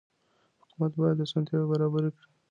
[0.61, 2.25] حکومت بايد اسانتياوي برابري کړي.